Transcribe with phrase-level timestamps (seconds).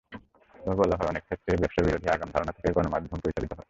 [0.55, 3.59] তবে বলা হয়, অনেক ক্ষেত্রেই ব্যবসাবিরোধী আগাম ধারণা থেকেই গণমাধ্যম পরিচালিত হয়।